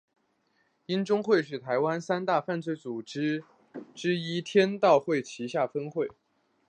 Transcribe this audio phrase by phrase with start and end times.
[0.87, 3.43] 鹰中会是台湾三大犯罪组织
[3.93, 6.07] 之一天道盟旗下分会。